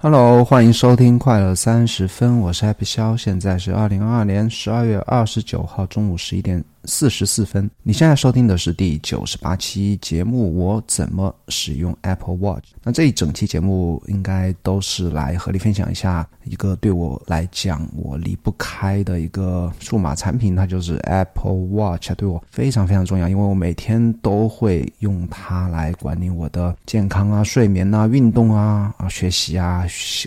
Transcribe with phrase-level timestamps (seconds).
[0.00, 6.64] Hello，欢迎收听快乐三十分，我是 Happy 肖，现在是二零二二年十二月二十九号中午十一点。
[6.84, 10.56] 四十四分，你现在收听的是第九十八期节目。
[10.56, 12.64] 我怎么使用 Apple Watch？
[12.82, 29.84] 那这一整期节目应该都是来和你分享一下一个对我来讲我离不开的一个数码产品，它就是 Apple Watch，对我非常非常重要，因为我每天都会用它来管理我的健康啊、睡眠啊、运动啊、啊学习啊、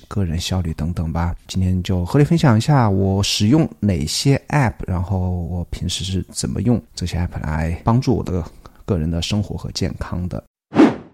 [0.07, 1.36] 个人效率等等吧。
[1.47, 6.51] 今天就和你分享一下我使用哪些 App，然后我平时是怎。
[6.51, 8.43] 么用这些 app 来帮助我的
[8.86, 10.43] 个人的生活和健康的？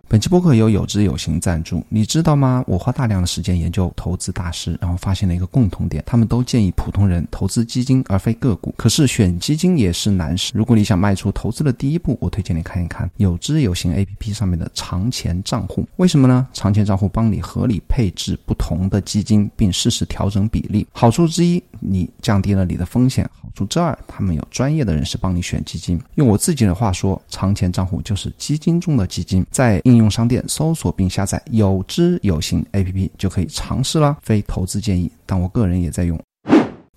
[0.10, 2.64] 本期播客由有知有行赞助，你知道吗？
[2.66, 8.74] 我花大量的时间研究投资大师，然后发现了一个共同点，他们都建议普通人投资基金而非个股。
[8.78, 10.54] 可是选基金也是难事。
[10.56, 15.86] 如果你想迈出投资的第一步，我推荐你看一看有知有行 APP 上面的长钱账户。
[15.98, 16.48] 为什么呢？
[16.54, 20.88] 长钱账户帮你合理配置不同的基金，并适时调整比例。
[20.94, 23.30] 好处之一，你降低了你的风险。
[23.42, 25.99] 好处之二，他们有专业的人士帮你选基金。
[26.16, 29.96] 用我自己的话说，长钱账户就是基金中的基金，在应。
[29.98, 36.20] 应用商店搜索并下载有知有行 APP 就可以尝试了，非投资建议，但我个人也在用。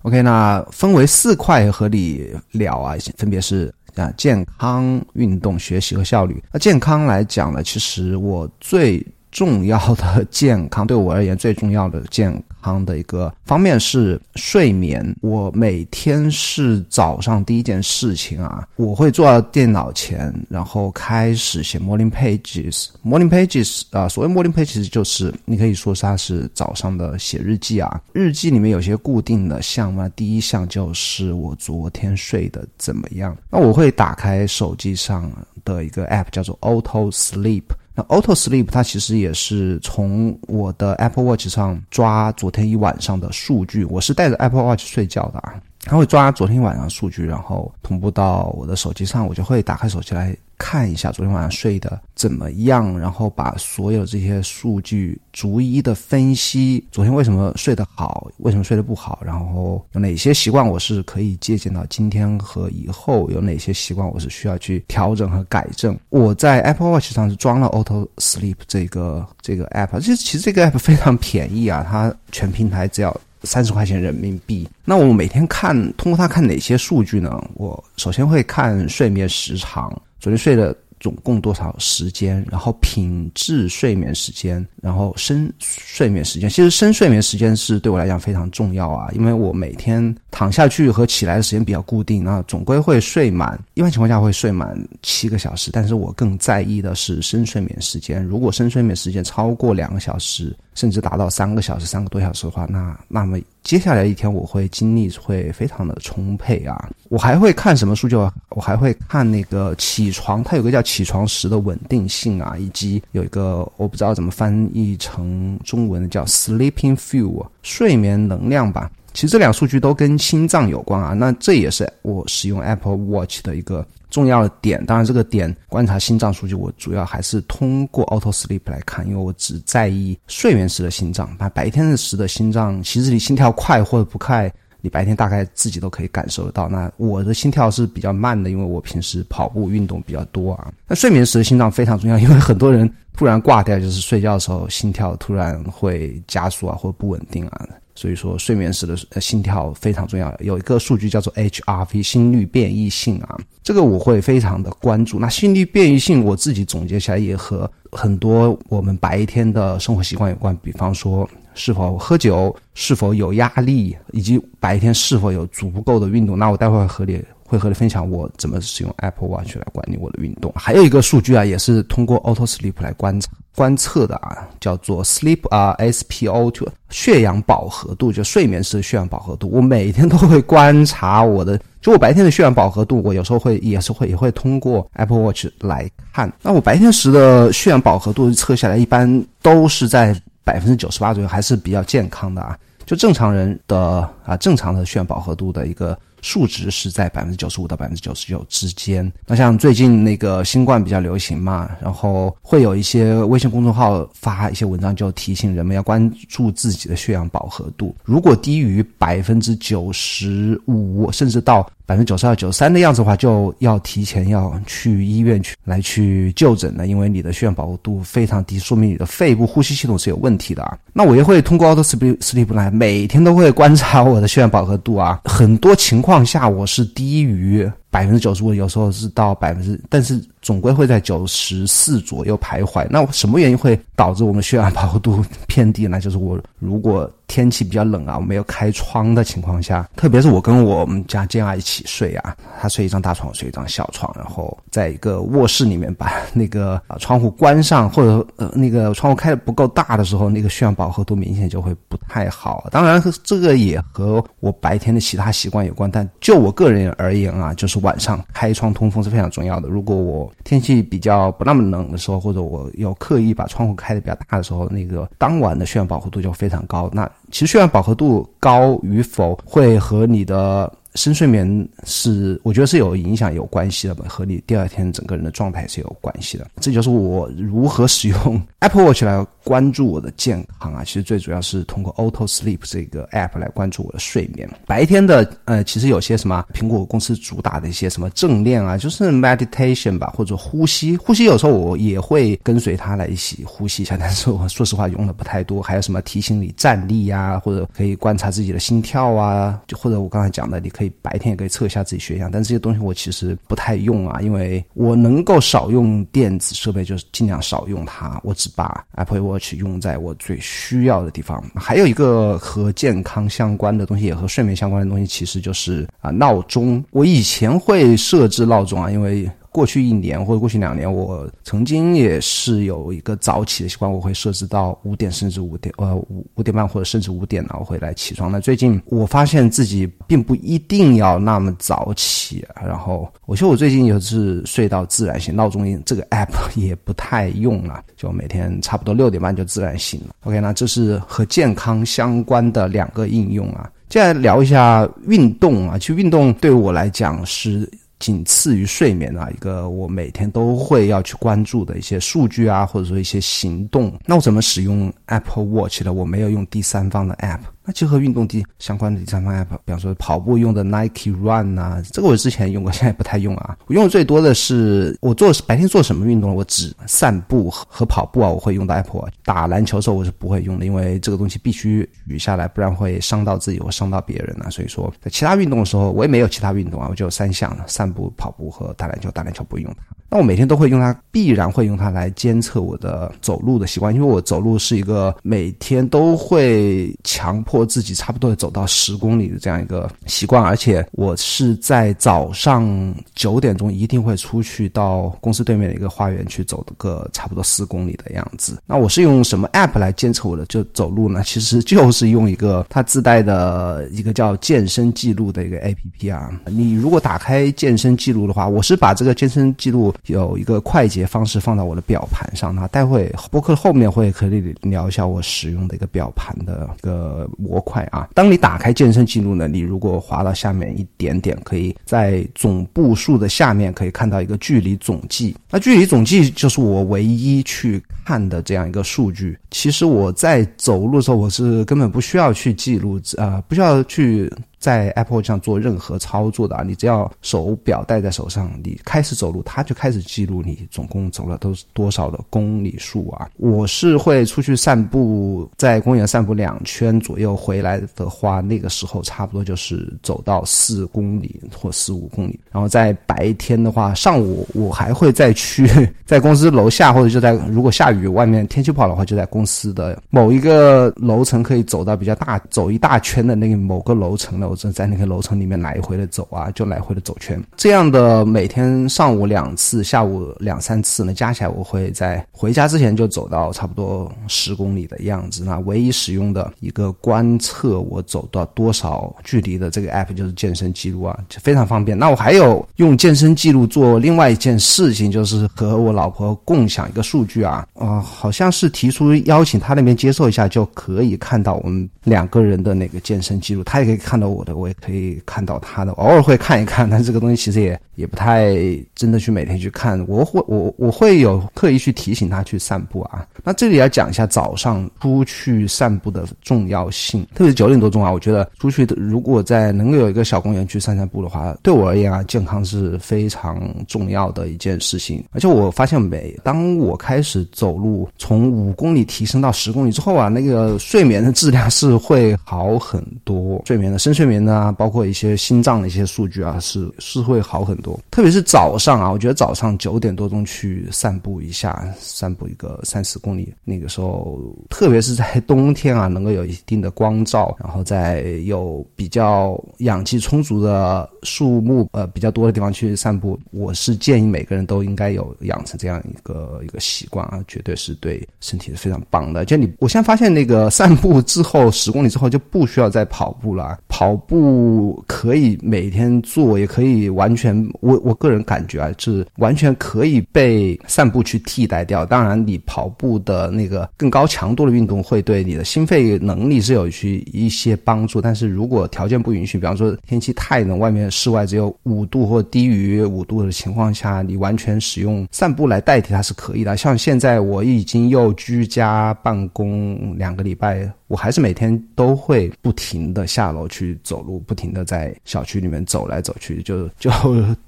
[0.03, 6.41] OK，那分为四块和你聊啊，分别是啊健康、运动、学习和效率。
[6.51, 12.31] 那健康来讲呢，其实我最重要的健康，对我而言最重要的健。
[12.61, 15.15] 康的一个方面是睡眠。
[15.21, 22.87] 我每天是早上第一件事情啊，我会坐到电脑前，然后开始写 morning pages。
[23.03, 28.01] morning pages 啊，所谓 morning pages 就是你可以说它是早上的写日记啊。
[28.13, 33.35] 日记里面有些固定的项目，第一项就是我昨天睡得怎么样。
[33.49, 35.31] 那我会打开手机上
[35.65, 37.63] 的一个 app，叫做 Auto Sleep。
[37.93, 43.83] 那 Auto Sleep 它其实也是从我的 Apple Watch 上抓昨天一晚上的数据。
[43.85, 50.35] 我是带着 Apple Watch 睡觉的啊，它会抓昨天晚上数据，然后同步到我的手机上，我就会打开手机来。
[50.63, 65.97] 看一下昨天晚上睡的怎么样，然后把所有这些数据逐一的分析，昨天为什么睡得好，为什么睡得不好，然后有哪些习惯我是可以借鉴到今天和以后，有哪些习惯我是需要去调整和改正。
[66.09, 74.69] 我在 Apple Watch 上是装了 Auto Sleep 这个这个 app，其实其实这个 app 非常便宜啊，它全平台只要三十块钱人民币。
[74.85, 77.43] 那我每天看通过它看哪些数据呢？
[77.55, 79.91] 我首先会看睡眠时长。
[80.21, 82.45] 昨天睡了总共多少时间？
[82.49, 86.49] 然后品质睡眠时间，然后深睡眠时间。
[86.49, 93.59] 其实深睡眠时间是对我来讲非常重要啊，因为我每天躺下去和起来的时间比较固定，那总归会睡满。
[93.73, 98.23] 一般情况下会睡满七个小时，但是我更在意的是深睡眠时间。
[98.23, 103.39] 如果深睡眠时间超过两个小时，甚至达到三个小时、三个多小时的话，那那么。
[103.63, 106.89] 接下来一天我会精力会非常的充沛啊！
[107.09, 108.09] 我还会看什么书？
[108.09, 118.91] 就我还会看那个起床，它有个叫起床时的稳定性啊，以及有一个我不知道怎么翻译成中文的叫 sleeping fuel 睡眠能量吧。
[119.13, 123.85] 其实这两数据都跟心脏有关啊，那这也是我使用 Apple Watch 的一个。
[124.09, 131.33] 重要的点，当然这个点观察心脏数据，我主要还是通过 Auto Sleep 来看，因为我只在意睡眠时的心脏。
[131.39, 136.67] 那白天时的心脏，其实你心跳快或者不快，你白天大概自己都可以感受得到。
[136.67, 140.71] 那我的心跳是比较慢的，因为我平时跑步运动比较多啊。
[140.87, 147.67] 那睡眠时的心脏非常重要，因为很多人突然挂掉，就是睡觉的时候心跳突然会加速啊，或不稳定啊。
[147.93, 150.33] 所以说，睡眠时的心跳非常重要。
[150.39, 155.19] 有一个数据叫做 HRV 心率变异性啊，这个我会非常的关注。
[155.19, 166.37] 那心率变异性，我自己总结起来也和很多我们白天的生活习惯有关，比方说是否喝酒、是否有压力，以及白天是否有足够的运动。
[166.37, 167.23] 那我待会儿和你。
[167.43, 170.49] 会和你分享我怎么使用 Apple Watch 来管理我的运动。
[170.55, 179.49] 还有一个数据啊，也是通过 Auto Sleep 来观察观测的啊，叫做 Sleep 啊 SpO2 血氧饱和度，就睡眠时的血氧饱和度。
[179.49, 186.31] 我每天都会观察我的，就我白天的血氧饱和度，我有时候会也是会也会通过 Apple Watch 来看。
[186.41, 192.57] 那我白天时的血氧饱和度测下来，一般都是在百分之九十八左右，还是比较健康的啊。
[192.85, 195.97] 就正常人的啊，正常的血氧饱和度的一个。
[196.23, 199.11] 数值是在百分之九十五到百分之九十九之间。
[199.25, 207.95] 那像最近那个新冠比较流行嘛，然后会有一些微信公众号发一些文章，就提醒人们要关注自己的血氧饱和度。
[208.03, 211.67] 如果低于百分之九十五，甚至到。
[211.91, 220.77] 百分之九十二、九十三的样子的话，就要提前要去医院去来去就诊了，因为你的血氧饱和度非常低，说明你的肺部呼吸系统是有问题的啊。
[220.93, 227.69] 那我也会通过 Auto Sleep Sleep 来每天都会观察我的血氧饱和度啊，很多情况下我是低于。
[227.91, 232.87] 百分之九十五，有时候是到百分之，但是总归会在九十四左右徘徊。
[232.89, 235.99] 那什么原因会导致我们血氧饱和度偏低呢？
[235.99, 252.67] 就是我如果天气比较冷啊，我没有开窗的情况下，特别是我跟我们家健儿一起睡啊，他睡一张大床，我睡一张小床，然后在一个卧室里面把那个窗户关上，或者呃那个窗户开的不够大的时候，那个血氧饱和度明显就会不太好。
[252.71, 257.80] 当然，这个也和我白天的其他习惯有关，但就我个人而言啊，就是。
[257.81, 259.69] 晚上开窗通风是非常重要的。
[259.69, 266.89] 如果我天气比较不那么冷的时候，或者我有刻意把窗户开的比较大的时候，那个当晚的血氧饱和度就非常高。
[266.93, 270.71] 那其实血氧饱和度高与否会和你的。
[270.95, 276.47] 深睡眠是我觉得是有影响、有关系的吧，和你第二天整个人的状态是有关系的。
[276.59, 280.83] 这就是我如何使用 Apple Watch 来关注我的健康啊。
[280.83, 284.49] 其实最主要是通过 Auto Sleep 这个 App 来关注我的睡眠。
[284.65, 290.97] 白天的呃，其实有些什么苹果公司主打的一些什么正念啊，就是 meditation 吧，或者呼吸。
[290.97, 295.61] 呼吸有时候我也会跟随它来一起呼吸一下，但是我说实话用的不太多。
[295.61, 308.19] 还有什么提醒你站立呀，或者可以观察自己的心跳啊，就或者我刚才讲的，你可可以白天也可以测一下自己血氧，但这些东西我其实不太用啊，因为我能够少用电子设备，就是尽量少用它。
[308.23, 311.43] 我只把 Apple Watch 用在我最需要的地方。
[311.53, 316.83] 还有一个和健康相关的东西，也和睡眠相关的东西，其实就是啊闹钟。
[316.89, 319.29] 我以前会设置闹钟啊，因为。
[319.51, 328.31] 过去一年或者过去两年，我曾经也是有一个早起的习惯，我会设置到五点甚至五点，呃五五点半或者甚至五点呢，我会来起床。
[328.31, 340.15] 那最近我发现自己并不一定要那么早起，然后我觉得我最近也是睡到自然醒，闹钟这个 app 也不太用了，就每天差不多六点半就自然醒了。
[340.23, 343.69] OK，那这是和健康相关的两个应用啊。
[343.89, 347.69] 接下来聊一下运动啊，其实运动对我来讲是。
[348.01, 353.93] 仅次于睡眠啊，一个我每天都会要去关注的一些数据啊，或者说一些行动。
[354.05, 355.93] 那我怎么使用 Apple Watch 呢？
[355.93, 357.39] 我没有用第三方的 App。
[357.71, 363.57] 那结合运动第相关的第三方 app，比方说跑步用的 Nike Run 啊，这个我之前用过，现在不太用啊。
[363.67, 369.07] 我用的最多的是我做白天做什么运动，我只散步和和跑步啊，我会用到 Apple。
[369.23, 374.49] 打篮球的时候我是不会用的，因为这个东西必须举下来，不然会伤到自己或伤到别人啊。
[374.49, 379.09] 所以说，在其他运动的时候，我也没有其他运动啊，我就有三项：散步、跑步和打篮球。
[379.11, 379.95] 打篮球不会用它。
[380.11, 398.61] 那我每天都会用它，必然会用它来监测我的走路的习惯，因为我走路是一个每天都会强迫自己差不多走到十公里的这样一个习惯，而且我是在早上九点钟一定会出去到公司对面的一个花园去走个差不多四公里的样子。
[398.65, 401.23] 那我是用什么 app 来监测我的就走路呢？
[401.25, 406.37] 其实就是用一个它自带的一个叫健身记录的一个 app 啊。
[406.47, 409.93] 你如果打开健身记录的话，我是把这个健身记录。
[410.07, 418.09] 有一个快捷方式放到我的表盘上，那待会播客后面会可以聊一下我使用的一个表盘的一个模块啊。
[418.13, 425.35] 当你打开健身记录呢，你如果滑到下面一点点，可以在总步数的下面可以看到一个距离总计。
[425.49, 429.37] 那距离总计就是我唯一去看的这样一个数据。
[429.51, 434.31] 其实我在走路的时候，我是根本不需要去记录，呃，不需要去。
[434.61, 443.27] 在 Apple 上做任何操作的啊，你只要手表戴在手上，你开始走路，它就开始记录你总共走了都是多少的公里数啊。
[443.37, 452.39] 我是会出去散步，在公园散步两圈左右，回来的话，那个时候差不多就是走到四公里或四五公里。
[452.51, 455.67] 然后在白天的话，上午我还会再去
[456.05, 464.50] 在公司楼下，或者就在如果下雨外面天气不好的话，就在公司的某一个楼层可以走到比较大，走一大圈的那个某个楼层的。
[464.51, 467.41] 我正在那个楼层里面来回的走啊，就来回的走圈。
[467.55, 475.45] 这样的每天上午两次，下午两三次呢，加起来我会在回家之前就走到差不多十公里的样子。
[475.45, 481.97] 那唯一使用的一个观测我走到多少距离的这个 app 就是健身记录啊，就非常方便。
[481.97, 494.40] 那我还有用健身记录做另外一件事情，就是和我老婆共享一个数据啊，啊，好像是提出邀请她那边接受一下，就可以看到我们两个人的那个健身记录，她也可以看到我。
[494.43, 498.55] 的，我也可以看到他的，偶尔会看一看， 但这个东西其实也也不太
[498.95, 500.03] 真的去每天去看。
[500.07, 503.25] 我会我我会有刻意去提醒他去散步啊。
[503.43, 515.23] 那这里要讲一下早上出去散步的重要性，特别是九点多钟啊，我觉得出去的如果在能够有一个小公园去散散步的话，对我而言啊，健康是非常重要的一件事情。
[515.31, 527.99] 而且我发现每当我开始走路，从五公里提升到十公里之后啊，那个睡眠的质量是会好很多，睡眠的深睡眠啊，包括一些心脏的一些数据啊，是是会好很多。
[528.11, 533.53] 特别是早上啊，我觉得早上九点多钟去散步一下，散步一个三四公里。
[533.63, 549.45] 那个时候，特别是在冬天啊，能够有一定的光照，然后在有比较氧气充足的树木呃比较多的地方去散步，我是建议每个人都应该有养成这样一个一个习惯啊，绝对是对身体是非常棒的。
[549.45, 562.03] 就你，我现在发现那个散步之后十公里之后就不需要再跑步了，跑步可以每天做，也可以完全我我个人感觉啊，是完全可以被散步去替代掉。
[562.03, 563.21] 当然，你跑步。
[563.23, 576.75] 的那个更高强度的运动会对你的心肺能力是有去一些帮助，但是如果条件不允许，比方说天气太冷，外面室外只有五度或低于五度的情况下，你完全使用散步来代替它是可以的。
[576.75, 580.91] 像现在我已经又居家办公两个礼拜。
[581.11, 587.11] 我还是每天都会不停的下楼去走路，不停的在小区里面走来走去，就 就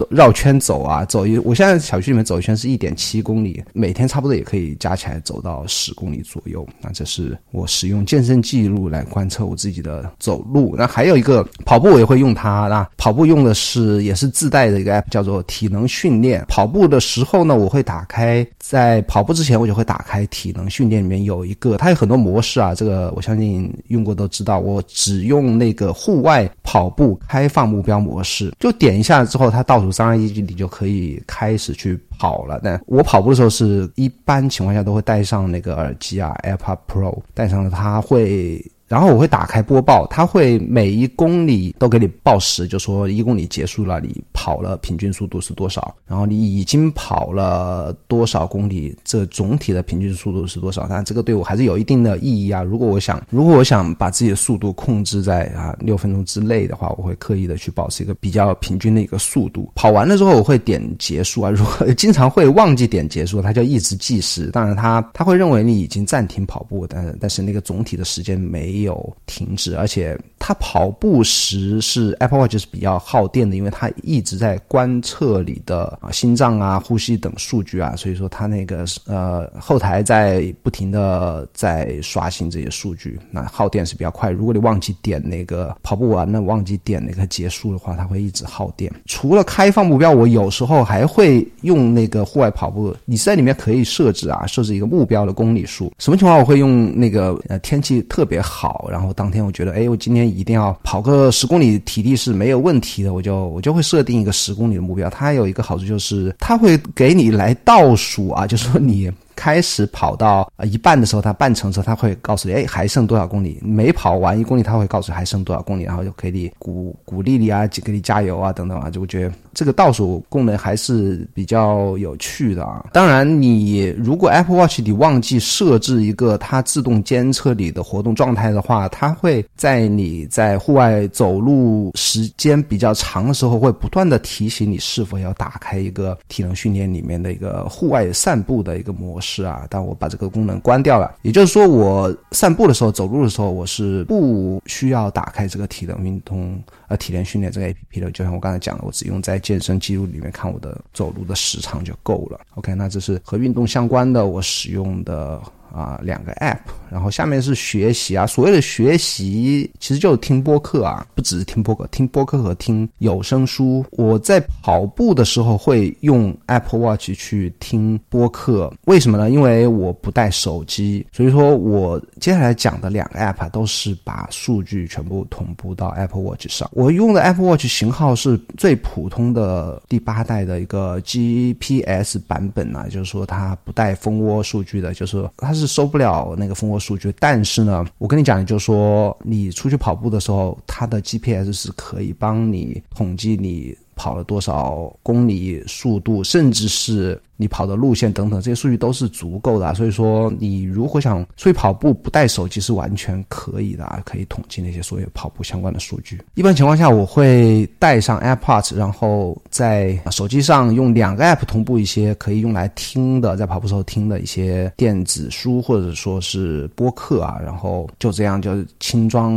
[0.10, 1.38] 绕圈走啊，走一。
[1.40, 6.66] 我现在小区里面走一圈是一点七公里，每天差不多也可以加起来走到十公里左右。
[6.80, 10.74] 那这是我使用健身记录来观测我自己的走路。
[10.78, 12.70] 那还有一个跑步，我也会用它。
[12.70, 16.46] 那跑步用的是也是自带的一个 app，叫做体能训练。
[16.48, 22.74] 跑步的时候呢，我会打开，在跑步之前我就会打开体能训练里面有一个，它有很多模式啊。
[22.74, 23.33] 这个我想。
[23.34, 32.60] 你用过都知道，我只用那个户外跑步开放目标模式，就点一下之后，它倒数三二一，你就可以开始去跑了。
[32.63, 38.63] 但我跑步的时候是一般情况下都会带上那个耳机啊，AirPod Pro，带上了它会。
[38.94, 50.86] 然后我会打开播报，它会每一公里都给你报时，就说一公里结束了，你跑了平均速度是多少，然后你已经跑了多少公里，这总体的平均速度是多少？
[50.88, 52.62] 但这个对我还是有一定的意义啊。
[52.62, 59.72] 如果我想，如果我想把自己的速度控制在啊六分钟之内的话，我会刻意的去保持一个比较平均的一个速度。
[59.74, 61.50] 跑完了之后，我会点结束啊。
[61.50, 64.52] 如果经常会忘记点结束，它就一直计时。
[64.52, 68.83] 当然，它它会认为你已经暂停跑步，但但是那个总体的时间没。
[68.84, 84.32] 有停止，而且它跑步时是 Apple Watch 是比较耗电的，因为它一直在观测你的啊心脏啊、呼吸等数据啊，所以说它那个呃后台在不停的在刷新这些数据，那耗电是比较快。
[84.32, 88.92] 如果你忘记点那个跑步完了忘记点那个结束的话，它会一直耗电。
[89.06, 95.90] 除了开放目标，我有时候还会用那个户外跑步，你在里面可以设置啊，设置一个目标的公里数。
[96.00, 98.90] 什么情况我会用那个呃天气特别好。
[98.92, 105.10] 然后当天我觉得，哎，我今天一定要跑个十公里，体力是没有问题的，我就我就会设定一个十公里的目标。
[105.10, 109.12] 它有一个好处就是，它会给你来倒数啊，就说你。
[109.36, 113.60] 开始跑到呃一半的时候，它半程的时候，它会告诉你，哎，还剩多少公里？
[113.62, 122.86] 每跑完一公里，它会告诉你还剩多少公里，然后就给你鼓鼓励你啊，给你加油啊，等等啊，就我觉得这个倒数功能还是比较有趣的啊。
[122.94, 139.33] 当然，你如果 Apple Watch 你忘记设置一个它自动监测你的活动状态的话，它会在你在户外走路时间比较长的时候，会不断的提醒你是否要打开一个体能训练里面的一个户外散步的一个模式。
[139.34, 141.12] 是啊，但我把这个功能关掉了。
[141.24, 148.12] 也就是说，我散步的时候、走路的时候，我是不需要打开这个体能运动、呃体能训练这个 A P P 的。
[148.12, 152.40] 就像我刚才讲的，我只用在健身记录里面看我的走路的时长就够了。
[152.56, 155.42] OK，那这是和运动相关的我使用的。
[155.74, 156.60] 啊，两个 app，
[156.92, 158.27] 然后下面是学习啊。
[158.27, 163.84] 所谓的学习，其实就是听播客啊，不只是听播客，听播客和听有声书。
[163.89, 169.32] 我在跑步的时候会用 Apple Watch 去听播客，为什么呢？
[169.32, 176.70] 因为我不带手机，所以说我接下来讲的两个 app 都是把数据全部同步到 Apple Watch 上。
[176.72, 185.62] 我用的 Apple Watch 型号是最普通的第八代的一个 GPS 版本啊，就是说它不带蜂窝数据的，就是它是。
[185.65, 199.74] 是收不了那个蜂窝数据，但是呢，我跟你讲，就是说你出去跑步的时候，它的 GPS 是可以帮你统计你跑了多少公里速度，甚至是你跑的路线等等这些数据都是足够的。
[199.74, 206.22] 所以说，你如果想出去跑步不带手机是完全可以的啊，可以统计那些所有跑步相关的数据。
[206.36, 219.34] 一般情况下，我会带上 AirPods，然后在手机上用两个 App 同步一些可以用来听的，在跑步时候听的一些电子书或者说是播客啊，然后就这样就轻装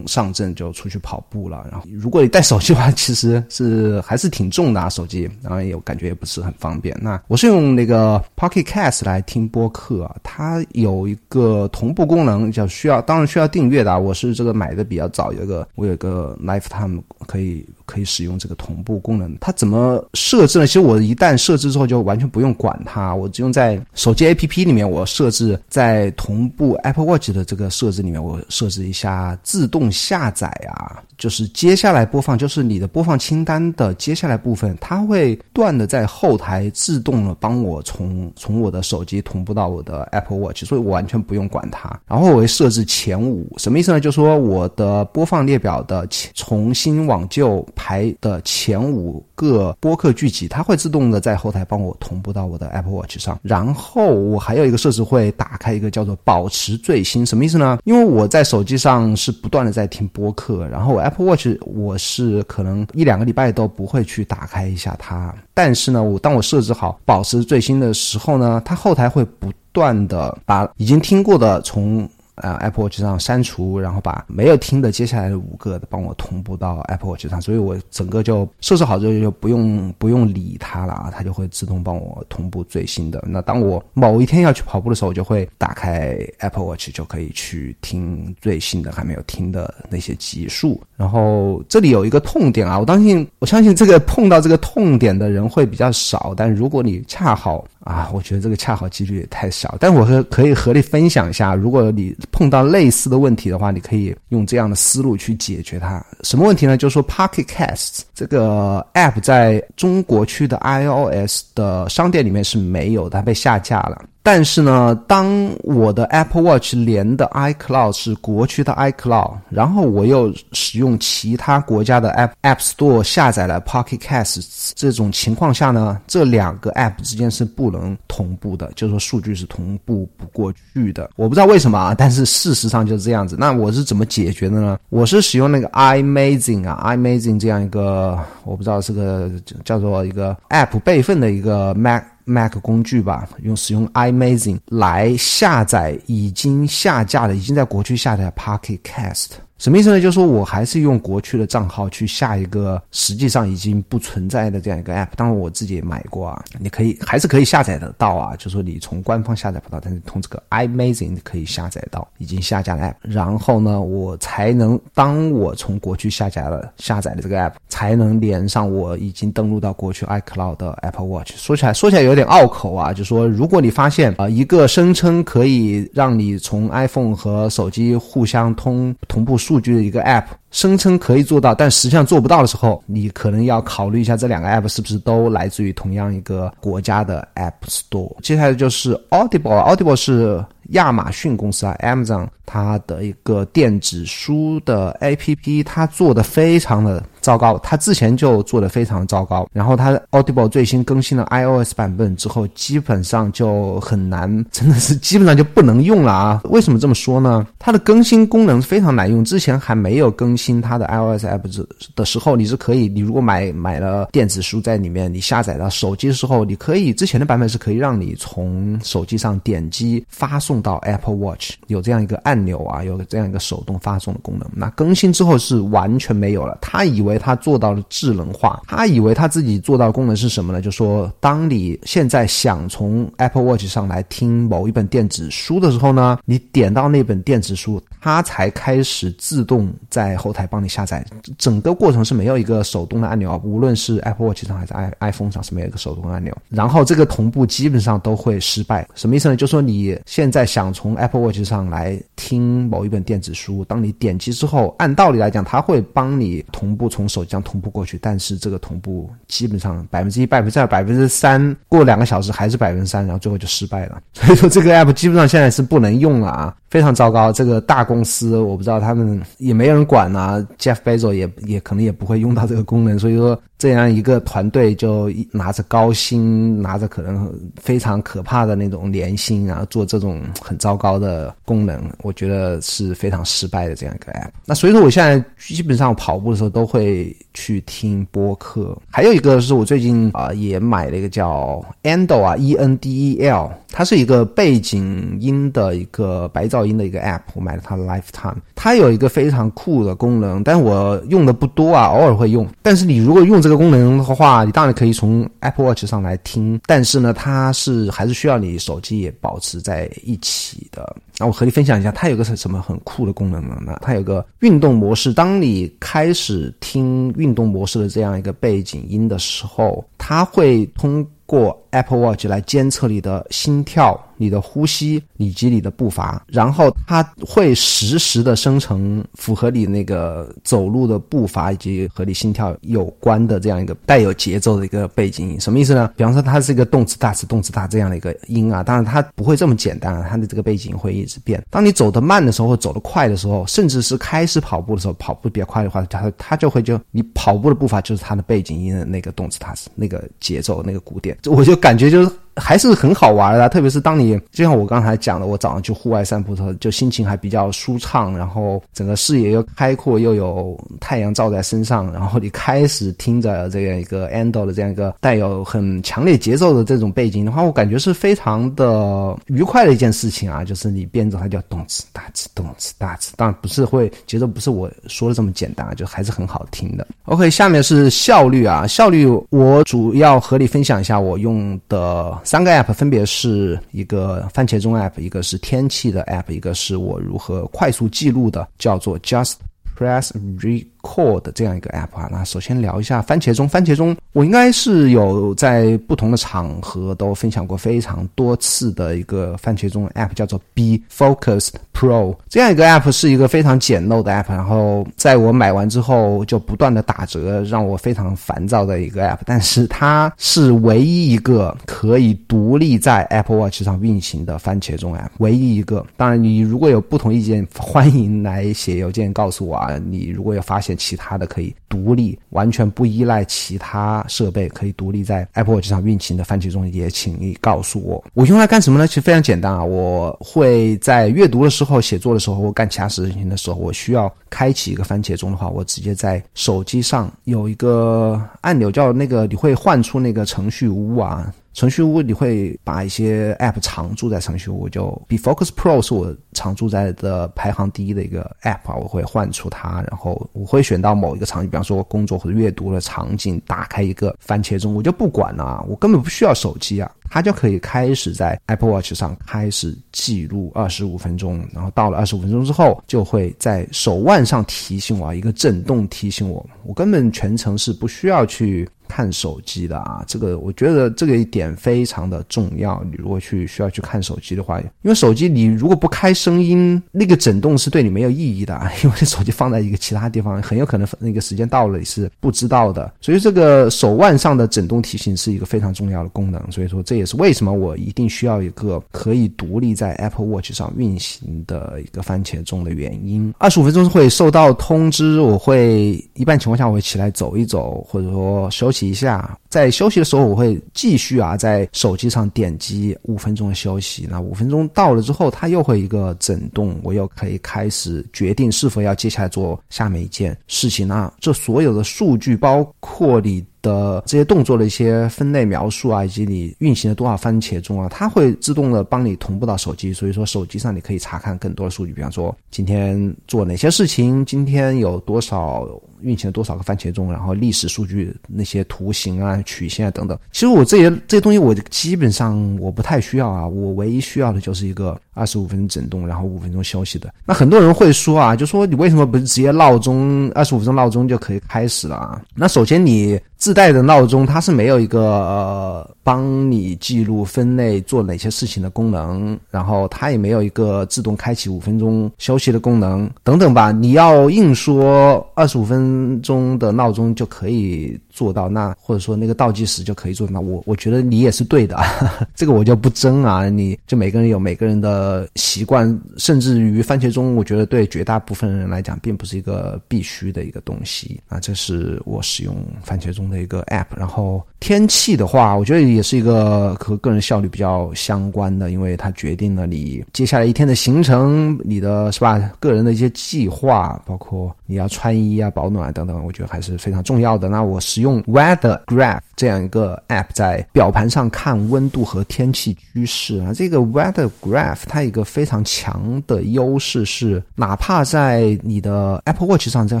[0.06, 1.66] 上阵就出去跑步了。
[1.70, 6.96] 然后如果你带手机的话，其实是还是挺重的啊，手机，然后也感觉也不是很方便。
[7.00, 13.98] 那我是用那个 Pocket Cast 来听播客啊，它有一个同步功能，叫需要当然需要订阅的。
[13.98, 17.64] 我是这个买的比较早，有个我有个 Lifetime 可以。
[17.88, 20.66] 可以使用这个同步功能，它怎么设置呢？
[20.66, 41.98] 其实我一旦设置之后，就完全不用管它，我只用在手机 APP 里面，我设置在同步 Apple Watch 的这个设置里面，我设置一下自动下载啊，就是接下来播放，就是你的播放清单的接下来部分，它会断的在后台自动的帮我从从我的手机同步到我的 Apple Watch，所以我完全不用管它。
[42.06, 43.98] 然后我会设置前五，什么意思呢？
[43.98, 47.66] 就是说我的播放列表的从新往旧。
[47.78, 53.38] 排的前五个播客剧集，它会自动的在后台帮我同步到我的 Apple Watch 上。
[53.40, 57.78] 然后我还有一个设置会打开一个叫做“保持最新”，什么意思呢？
[57.84, 65.32] 因为我在手机上是不断的在听播客，然后 Apple Watch 我是可能一两个礼拜都不会去打开一下它。
[65.54, 72.08] 但是呢，我当我设置好保持最新的时候呢，它后台会不断的把已经听过的从。
[72.42, 83.22] 啊，Apple Watch 上删除，然后把没有听的接下来的五个帮我同步到 Apple Watch 上，所以我整个就设置好之后就不用不用理它了啊，它就会自动帮我同步最新的。
[83.26, 90.80] 那当我某一天要去跑步的时候，我就会打开 Apple Watch，就可以去听最新的还没有听的那些集数。
[90.96, 97.64] 然后这里有一个痛点啊，我相信我相信这个碰到这个痛点的人会比较少，但如果你恰好。
[97.88, 106.04] 啊，我觉得这个恰好几率也太小，但我和可以和你分享一下，如果你碰到类似的问题的话，你可以用这样的思路去解决它。
[106.22, 106.76] 什么问题呢？
[106.76, 114.02] 就是说 Pocket Casts 这个 App 在中国区的 iOS 的商店里面是没有的，它被下架了。
[114.20, 131.08] 但是呢，当我的 Apple Watch 连的 iCloud 是国区的 iCloud，然后我又使用其他国家的 App App Store 下载了 Pocket Cast，这种情况下呢，这两个 App 之间是不能同步的，就是说数据是同步不过去的。
[131.16, 133.34] 我不知道为什么啊，但是事实上就是这样子。
[133.38, 134.78] 那我是怎么解决的呢？
[134.90, 138.07] 我是使用那个 iMazing 啊，iMazing 这样一个
[138.44, 139.30] 我不知道是个
[139.64, 142.04] 叫做一个 App 备份的一个 Mac。
[142.30, 149.28] Mac 工具吧，用使用 iMazing 来下载已经下架的、已经在国区下载的 Pocket Cast。
[149.58, 150.00] 什么意思呢？
[150.00, 155.08] 就是说我还是用国区的账号去下一个实际上已经不存在的这样一个 app。
[155.16, 158.36] 当然我自己也买过啊，你可以还是可以下载得到啊。
[158.36, 162.94] 就是说你从官方下载不到，但是从这个 iMazing 可以下载到已经下架的 app。
[163.02, 171.32] 然后呢，我才能当我从国区下载了下载的这个 app，才能连上我已经登录到国区 iCloud 的 Apple Watch。
[171.36, 179.36] 说起来说起来有点拗口啊，就说如果你发现啊一个声称可以让你从 iPhone 和手机互相通同步。
[179.48, 188.14] 数据的一个 App 声称可以做到，但实际上做不到的时候，你可能要考虑一下这两个 App 是不是都来自于同样一个国家的 App Store。
[188.22, 197.02] 接下来就是 Audible，Audible 是亚马逊公司啊，Amazon 它的一个电子书的 APP，它做的非常的。
[197.20, 206.40] 糟糕，它之前就做的非常糟糕，然后它 Audible 最新更新了 iOS 版本之后，基本上就很难， 真的是基本上就不能用了啊！
[206.44, 207.46] 为什么这么说呢？
[207.58, 224.48] 它的更新功能非常难用，之前还没有更新它的 iOS app 的时候，你是可以，你如果买买了电子书在里面，你下载到手机的时候，你可以之前的版本是可以让你从手机上点击发送到 Apple Watch，有这样一个按钮啊，有这样一个手动发送的功能。
[224.54, 227.18] 那更新之后是完全没有了，他以为。
[227.18, 230.62] 他做到了智能化，他以为他自己做到的功能是什么呢？
[230.62, 241.04] 就说当你现在想从 Apple Watch 上来听某一本电子书的时候呢，你点到那本电子书，它才开始自动在后台帮你下载。
[241.38, 246.32] 整个过程是没有一个手动的按钮啊，无论是 Apple Watch 上还是 i iPhone 上是没有一个手动按钮。
[246.48, 248.86] 然后这个同步基本上都会失败。
[248.94, 249.34] 什么意思呢？
[249.34, 264.00] 就说你现在想从 Apple Watch 上来听某一本电子书，当你点击之后，按道理来讲，它会帮你同步从手机上同步过去，但是这个同步基本上百分之一、百分之二、百分之三，过两个小时还是百分之三，然后最后就失败了。
[264.14, 266.56] 所以说这个 app 基本上现在是不能用了啊。
[266.70, 267.32] 非常糟糕。
[267.32, 284.30] 这个大公司我不知道他们也没人管啊，Jeff Bezos 也也可能也不会用到这个功能，所以说这样一个团队就拿着高薪，拿着可能非常可怕的那种年薪，然后做这种很糟糕的功能，我觉得是非常失败的这样一个 app。
[284.44, 302.46] 那所以说我现在基本上跑步的时候都会去听播客，还有一个是我最近啊也买了一个叫 Endel 啊，E N D E L，它是一个背景音的一个白噪噪音的一个 app，我买了它的 Lifetime，它有一个非常酷的功能，但我用的不多啊，偶尔会用。
[302.62, 310.96] 但是你如果用这个功能的话，你当然可以从 Apple Watch 上来听，但是呢，它是还是需要你手机也保持在一起的。
[311.18, 313.78] 那我和你分享一下，它有个什么很酷的功能呢？
[313.82, 324.02] 它有个运动模式，当你开始听运动模式的这样一个背景音的时候，它会通过 Apple Watch 来监测你的心跳。
[324.20, 335.40] 你的呼吸以及你的步伐，然后它会实时的生成符合你那个走路的步伐以及和你心跳有关的这样一个带有节奏的一个背景音。
[335.40, 335.92] 什么意思呢？
[335.96, 341.40] 比方说它是一个动词大词动词大这样的一个音啊，当然它不会这么简单，它的这个背景会一直变。
[341.48, 352.10] 当你走得慢的时候或走得快的时候，甚至是开始跑步的时候，跑步比较快的话，它它就会就你跑步的步伐就是它的背景音的那个动词大词那个节奏那个鼓点，我就感觉就是。
[352.38, 370.44] 还是很好玩的，特别是当你就像我刚才讲的，我早上去户外散步的时候，就心情还比较舒畅，然后整个视野又开阔，又有太阳照在身上，然后你开始听着这样一个 Endo 的这样一个带有很强烈节奏的这种背景的话，我感觉是非常的愉快的一件事情啊！
[370.44, 376.86] 就是你变着它叫动词大词动词大词，当然不是会节奏不是我说的这么简单，就还是很好听的。
[377.06, 382.16] OK，下面是效率啊，效率我主要和你分享一下我用的。
[382.28, 389.36] 三个 app 分别是一个番茄钟 app，一个是天气的 app，一个是我如何快速记录的，叫做 Just
[389.74, 390.66] Press Re。
[390.88, 393.46] Core 的这样一个 app 啊，那首先聊一下番茄钟。
[393.46, 402.16] 番茄钟我应该是有在不同的场合都分享过非常多次的一个番茄钟 app，叫做 Be Focused Pro。
[402.30, 409.18] 这样一个 app 是一个非常简陋的 app，然后在我买完之后就不断的打折，让我非常烦躁的一个 app。
[409.26, 415.84] 但是它是唯一一个可以独立在 Apple Watch 上运行的番茄钟 app，唯一一个。
[415.98, 419.78] 当然，你如果有不同意见，欢迎来写邮件告诉我啊。
[419.78, 428.02] 你如果有发现，其他的可以独立，完全不依赖其他设备，可以独立在 Apple Watch 上运行的番茄钟，也请你告诉我。
[428.14, 428.86] 我用来干什么呢？
[428.86, 441.30] 其实非常简单啊，我会在阅读的时候、写作的时候或干其他事情的时候，我需要开启一个番茄钟的话，我直接在手机上有一个按钮，叫那个你会唤出那个程序屋啊。
[441.54, 468.68] 程序屋你会把一些 App 常驻在程序屋，就 Be Focus Pro 是我常驻在的排行第一的一个 App 啊，我会换出它，然后我会选到某一个场景，比方说工作或者阅读的场景，打开一个番茄钟，我就不管了，我根本不需要手机啊，它就可以开始在 Apple Watch 上开始记录二十五分钟，然后到了二十五分钟之后，就会在手腕上提醒我一个震动提醒我，我根本全程是不需要去。
[468.88, 472.82] 看手机的啊，这个我觉得这个一点非常的重要。
[472.90, 478.58] 你如果去需要去看手机的话，因为手机你如果不开声音，那个震动是对你没有意义的。
[478.82, 482.92] 因为手机放在一个其他地方，很有可能那个时间到了你是不知道的。
[483.00, 486.42] 所以这个手腕上的震动提醒是一个非常重要的功能。
[486.50, 493.32] 所以说这也是为什么我一定需要一个可以独立在 Apple Watch 上运行的一个番茄钟的原因。
[493.38, 498.77] 二十五分钟会收到通知，我会一般情况下我会起来走一走，或者说休息。
[498.86, 504.06] 一下，在休息的时候，我会继续啊，在手机上点击五分钟的休息。
[504.10, 513.42] 那五分钟到了之后，它又会一个震动，我又可以开始决定是否要接下来做下面一件事情那这所有的数据，包括你。
[513.60, 525.68] 的这些动作的一些分类描述啊，以及你运行了多少番茄钟啊，它会自动的帮你同步到手机，所以说手机上你可以查看更多的数据，比方说今天做哪些事情，今天有多少
[526.00, 530.18] 运行了多少个番茄钟，然后历史数据那些图形啊、曲线啊等等。
[530.32, 537.12] 其实我这些这些东西我基本上我不太需要啊，我唯一需要的就是一个二十五分钟整动，然后五分钟休息的。
[537.24, 542.22] 那很多人会说啊，就说你为什么不是直接闹钟二十五分钟闹钟就可以开始了啊？
[542.34, 553.70] 那首先你自带的闹钟它是没有一个呃帮你记录分类做哪些事情的功能，然后它也没有一个自动开启五分钟休息的功能等等吧。
[553.70, 561.78] 你要硬说二十五分钟的闹钟就可以做到，那或者说那个倒计时就可以做到，我我觉得你也是对的，
[562.34, 563.48] 这个我就不争啊。
[563.48, 571.40] 你就每个人有每个人的呃习惯，甚至于番茄钟，我觉得对绝大部分人来讲并不是一个必须的一个东西啊。
[571.40, 573.86] 这是我使用番茄钟的一个 app。
[573.96, 582.38] 然后天气的话，我觉得也是一个和个人效率比较相关的，因为它决定了你接下来一天的行程，你的是吧？
[582.60, 587.48] 个人的一些计划，包括你要穿衣啊、保暖等等，我觉得还是非常重要的。
[587.48, 593.54] 那我使用 Weather Graph 这样一个 app，在表盘上看温度和天气趋势啊。
[593.54, 600.00] 这个 Weather Graph 它一个非常强的优势是，哪怕在你的 Apple Watch 上这样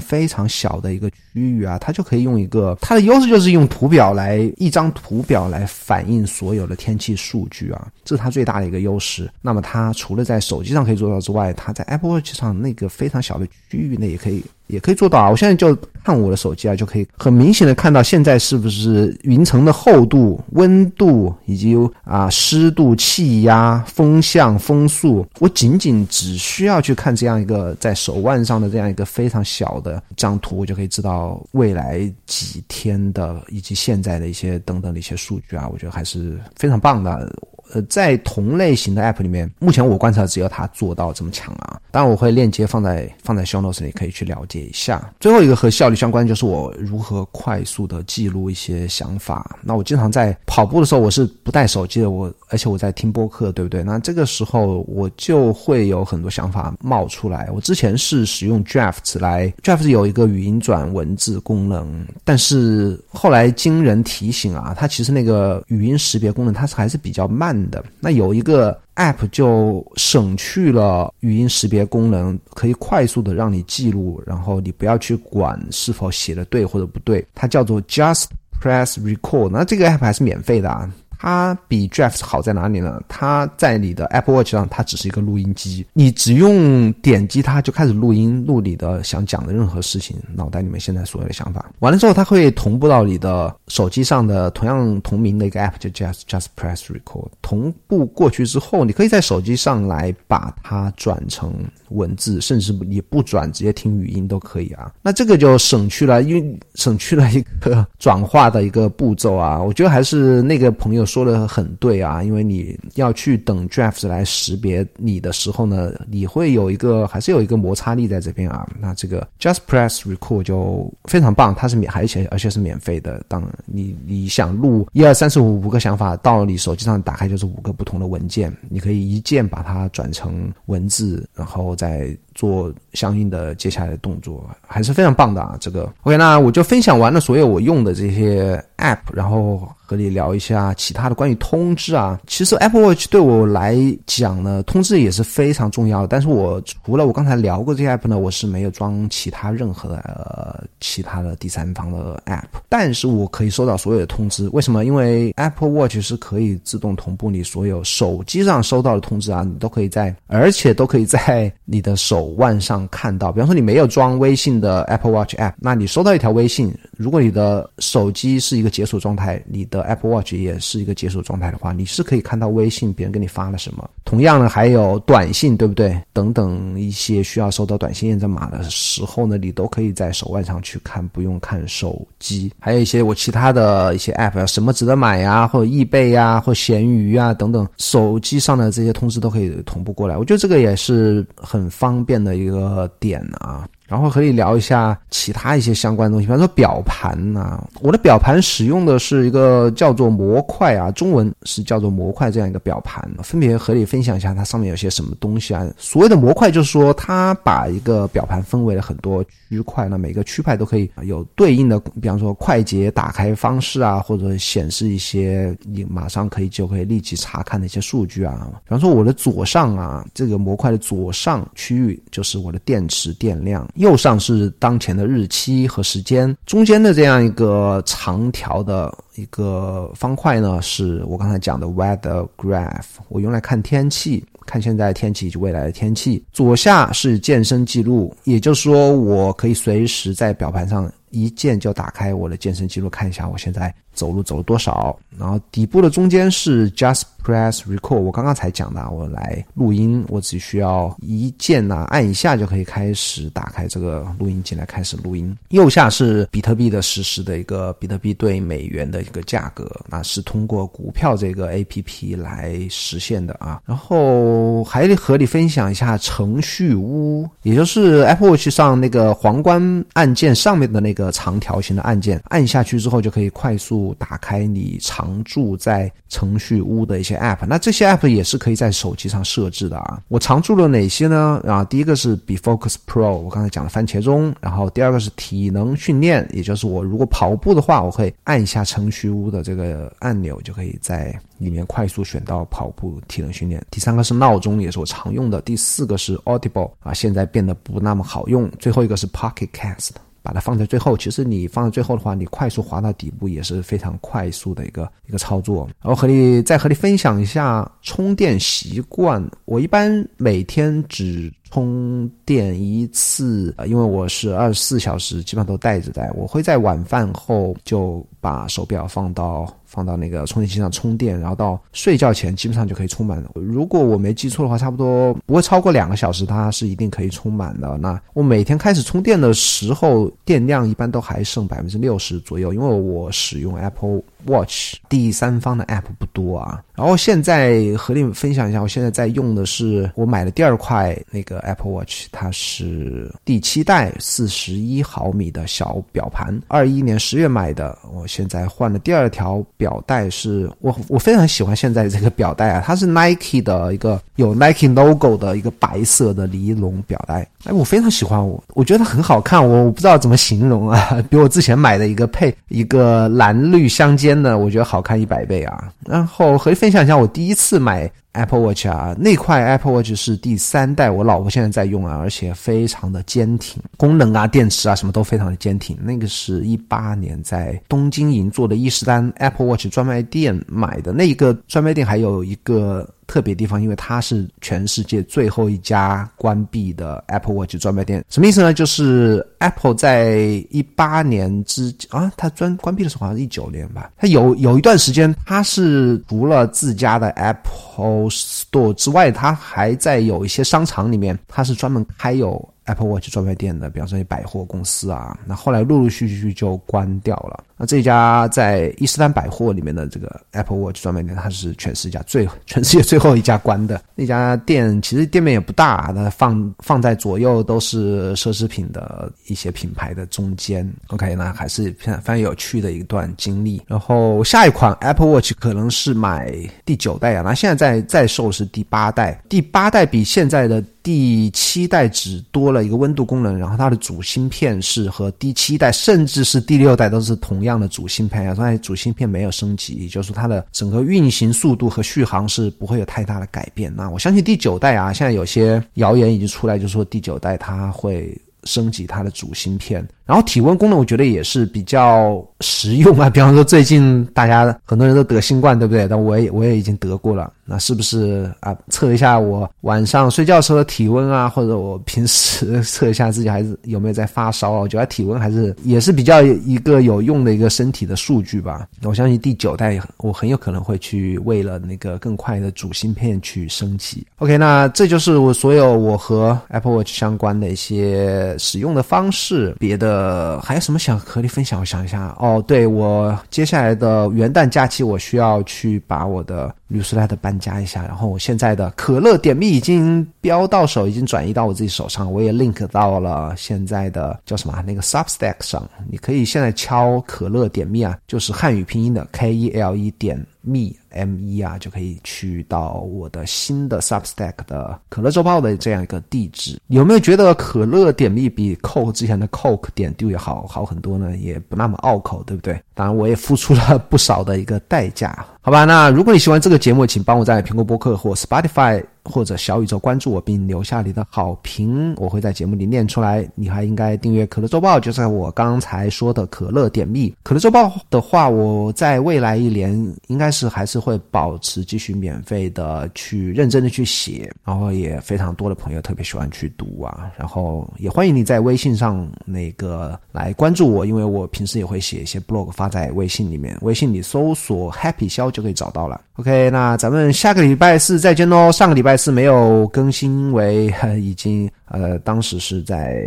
[0.00, 9.30] 非常小的一个区域啊，它就可以用一个它的优势就是用图表来一张图表来反映所有的天气数据啊，这是它最大的一个优势。
[9.40, 14.44] 那么它除了在手机上可以做到之外，它在 Apple Watch 上那个非常小的区域内也可以。
[14.68, 15.28] 也可以做到啊！
[15.30, 25.26] 我现在就看我的手机啊，就可以很明显的看到现在是不是云层的厚度、温度以及啊湿度、气压、风向、风速。
[25.40, 35.68] 我仅仅只需要去看这样一个在手腕上的这样一个非常小的张图，我就可以知道未来几天的以及现在的一些等等的一些数据啊！
[35.70, 37.34] 我觉得还是非常棒的。
[37.72, 41.80] 呃，在同类型的 App 里面，目前我观察只有它做到这么强啊。
[41.90, 45.12] 当然，我会链接放在放在 Show Notes 里，可以去了解一下。
[45.20, 49.58] 最后一个和效率相关，就是我如何快速的记录一些想法。
[49.62, 53.82] 那我经常在跑步的时候，我是不带手机的，我而且我在听播客，对不对？
[53.82, 57.48] 那这个时候我就会有很多想法冒出来。
[57.52, 67.57] 我之前是使用 Drafts 来，Draft 有一个语音转文字功能，但是后来经人提醒啊，它其实那个语音识别功能它是还是比较慢。
[67.70, 77.24] 的那有一个 app 就省去了语音识别功能，可以快速的让你记录，然后你不要去管是否写的对或者不对。
[77.34, 78.26] 它叫做 Just
[78.60, 80.92] Press Record，那这个 app 还是免费的啊。
[81.18, 83.02] 它比 Draft 好在哪里呢？
[83.08, 91.68] 它在你的 Apple Watch 上，它只是一个录音机，你只用点击它就开始录音，录你的想讲的任何事情，脑袋里面现在所有的想法。
[91.80, 97.28] 完了之后，它会同步到你的手机上的同样同名的一个 App，就 Just Just Press Record。
[97.42, 101.52] 同步过去之后，你可以在手机上来把它转成
[101.88, 104.92] 文字，甚至你不转，直接听语音都可以啊。
[105.02, 109.60] 那这个就省去了，因为省去了一个转化的一个步骤啊。
[109.60, 111.07] 我觉得还是那个朋友。
[111.08, 118.64] 说的很对啊，因为你要去等 Draft 来识别你的时候呢，你会有一个还是有一个摩擦力在这边啊。
[118.78, 123.20] 那这个 Just Press Record 就非常棒，它是免，而且而且是免费的。
[123.26, 135.56] 当你你想录一二三四五五个想法到你手机上打开就是五个不同的文件，你可以一键把它转成文字，然后再做相应的接下来的动作，还是非常棒的啊。
[135.58, 139.68] 这个 OK，那我就分享完了所有我用的这些 App，然后。
[139.88, 146.08] 和你聊一下其他它的关于通知啊，其实 Apple Watch 对我来讲呢，通知也是非常重要的。
[146.08, 152.60] 但是我除了我刚才聊过这些 App 呢，我是没有装其他任何呃其他的第三方的 App。
[152.68, 154.84] 但是我可以收到所有的通知，为什么？
[154.84, 163.30] 因为 Apple Watch 是可以自动同步你所有手机上收到的通知啊，你都可以在，而且都可以在你的手腕上看到。
[163.30, 173.88] 比方说你没有装微信的 Apple Watch App，那你收到一条微信，如果你的手机是一个解锁状态，你的 Apple Watch 也是一一个解锁状态的话，你是可以看到微信别人给你发了什么。
[174.06, 176.00] 同样呢，还有短信，对不对？
[176.14, 182.50] 等等一些需要收到短信验证码的时候呢，你都可以在手腕上去看，不用看手机。
[182.58, 190.16] 还有一些我其他的一些 App，什么值得买呀，或者易贝呀，或闲鱼啊等等，手机上的这些通知都可以同步过来。
[190.16, 193.68] 我觉得这个也是很方便的一个点啊。
[193.88, 205.66] 然后和你聊一下其他一些相关的东西，比方说表盘呐，我的表盘使用的是一个叫做模块啊，中文是叫做模块这样一个表盘，分别和你分享一下它上面有些什么东西啊。
[205.78, 218.50] 所谓的模块就是说，它把一个表盘分为了很多区块，那每个区块都可以有对应的，比方说快捷打开方式啊，或者显示一些你马上可以就可以立即查看的一些数据啊。
[218.64, 223.66] 比方说我的左上啊，这个模块的左上区域就是我的电池电量。
[223.78, 236.24] 右上是当前的日期和时间，中间的这样一个长条的一个方块呢，是我刚才讲的 weather graph，我用来看天气，看现在天气以及未来的天气。
[236.32, 244.96] 左下是健身记录，也就是说我可以随时在表盘上一键就打开我的健身记录，看一下我现在走路走了多少。
[245.18, 255.36] 然后底部的中间是 Just Press Record，我刚刚才讲的，我来录音，我只需要一键呐按一下就可以开始打开这个录音进来开始录音。
[255.48, 263.60] 右下是比特币的实时的一个比特币对美元的一个价格，那是通过股票这个 A P P 来实现的啊。
[263.66, 277.46] 然后还得和你分享一下程序屋，也就是 Apple Watch 上那个皇冠按键上面的那个长条形的按键，按下去之后就可以快速打开你常驻在程序屋的一些 App。
[277.46, 280.00] 那这些 App 也是可以在手机上设置的啊。
[280.08, 281.40] 我常驻了哪些呢？
[281.46, 284.34] 啊，第一个是 Be Focus Pro，我刚才讲的番茄钟。
[284.40, 293.64] 然后第二个是体能训练，也就是我如果跑步的话，我会按一下程序屋的这个按钮，就可以在里面快速选到跑步体能训练。
[293.70, 295.40] 第三个是闹钟，也是我常用的。
[295.42, 298.50] 第四个是 Audible，啊，现在变得不那么好用。
[298.58, 299.90] 最后一个是 Pocket Cast。
[300.28, 305.66] 把它放在最后，其实你放在最后的话，你快速滑到底部也是非常快速的一个一个操作。
[305.80, 319.46] 然后和你再和你分享一下充电习惯，我一般每天只充电一次，因为我是二十四小时基本上都带着带，我会在晚饭后就把手表放到。
[319.68, 323.30] 放到那个充电器上充电，然后到睡觉前基本上就可以充满了。
[323.34, 327.76] 如果我没记错的话，差不多不会超过两个小时，它是一定可以充满的。
[327.76, 334.00] 那我每天开始充电的时候，电量一般都还剩百分之六十左右，因为我使用 Apple。
[334.26, 364.08] Watch 第三方的 App 不多啊，然后现在和你们分享一下，我现在在用的是我买的第二块那个 Apple Watch，它是第七代四十一毫米的小表盘，二一年十月买的，我现在换了第二条表带，是我我非常喜欢现在这个表带啊，它是 Nike 的一个有 Nike logo 的一个白色的尼龙表带，哎，我非常喜欢我，我觉得它很好看，我我不知道怎么形容啊， 比我之前买的一个配一个蓝绿相间。
[364.20, 365.70] 的，我觉得好看一百倍啊！
[365.86, 375.76] 然后和你分享一下，我第一次买 Apple Watch 啊，那块 Apple Watch 是第三代，我老婆现在在用啊，而且非常的坚挺，功能啊、电池啊什么都非常的坚挺。
[375.82, 382.88] 那个是一八年在东京银座的伊势丹 Apple Watch 专卖店买的，那一个专卖店还有一个。
[383.08, 388.04] 特别地方，因为它是全世界最后一家关闭的 Apple Watch 专卖店。
[388.08, 388.54] 什么意思呢？
[388.54, 390.18] 就是 Apple 在
[390.50, 393.90] 一八年之啊，它专关闭的时候好像是一九年吧。
[393.96, 402.48] 它有有一段时间，它是除了自家的 Apple Store 之外，它还在有一些商场里面，它是专门开有。
[402.68, 407.42] Apple Watch 专卖店的，比方说百货公司啊，那后来陆陆续续就关掉了。
[407.58, 414.80] 那这家在伊斯丹百货里面的这个 Apple Watch 专卖店，它是全世界最 全世界最后一家关的那家店。
[414.80, 420.72] 其实店面也不大，那放放在左右都是奢侈品的一些品牌的中间。
[420.88, 423.60] OK，那还是非常非常有趣的一段经历。
[423.66, 426.32] 然后下一款 Apple Watch 可能是买
[426.64, 430.64] 第九代啊，那现在在在售是第八代，第八代比现在的。
[430.80, 443.74] 第七代只多了一个温度功能，然后它的主芯片是和第七代甚至是第六代都是同样的主芯片啊，所以主芯片没有升级，也就是它的整个运行速度和续航是不会有太大的改变。
[443.74, 449.86] 那我相信第九代啊，现在有些谣言已经出来，就说第九代它会升级它的主芯片。
[450.08, 453.10] 然后体温功能，我觉得也是比较实用啊。
[453.10, 455.86] 比方说，最近大家很多人都得新冠，对不对？
[455.86, 458.56] 但我也我也已经得过了，那是不是啊？
[458.70, 464.60] 测一下我晚上睡觉时候的体温啊，或者我平时测一下自己还是有没有在发烧啊？
[464.60, 468.66] 我觉得体温还是也是比较一个有用的一个身体的数据吧。
[468.84, 474.06] 我相信第九代我很有可能会去为了那个更快的主芯片去升级。
[474.20, 479.97] OK，那这就是我所有我和 Apple Watch 相关的一些使用的方式，别的。
[479.98, 481.58] 呃，还有什么想和你分享？
[481.58, 487.84] 我想一下哦，对我接下来的元旦假期，我需要去把我的律师来的搬家一下。
[487.84, 495.68] 然后我现在的可乐点币已经标到手，已经转移到我自己手上，我也 link 到了现在的叫什么那个 Substack 上。
[495.90, 506.58] 你可以现在敲可乐点币啊，就是汉语拼音的 K E L E 点 me m e 啊，就可以去到我的新的 Substack 的可乐周报的这样一个地址。
[506.68, 511.16] 有没有觉得可乐点 me 比 Coke 之前的 Coke 点 do 也好好很多呢？
[511.16, 512.60] 也不那么拗口，对不对？
[512.78, 515.26] 当然，我也付出了不少的一个代价。
[515.40, 523.28] 好吧，那如果你喜欢这个节目，请帮我在苹果播客或 Spotify 或者小宇宙关注我，并留下你的好评，我会在节目里念出来。
[523.34, 527.12] 你还应该订阅可乐周报，就是我刚才说的可乐点蜜。
[527.24, 529.72] 可乐周报的话，我在未来一年
[530.08, 545.28] 应该是还是会保持继续免费的去认真的去写，然后也非常多的朋友特别喜欢去读啊，然后也欢迎你在微信上那个来关注我，因为我平时也会写一些 blog 发在微信里面，微信里搜索 Happy 肖。
[545.38, 546.00] 就可以找到了。
[546.16, 548.50] OK，那咱们下个礼拜四再见喽。
[548.50, 550.66] 上个礼拜四没有更新，因为
[551.00, 553.04] 已经呃，当时是在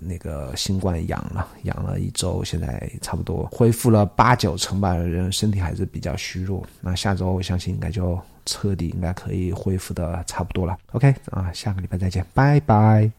[0.00, 6.62] 那个新冠养了，养了一周，现在差不多恢复了八九成吧，人身体还是比较虚弱。
[6.80, 10.76] 那下周我相信应该就彻底应该可以恢复的差不多了。
[10.92, 13.10] OK，啊，下个礼拜再见，拜拜。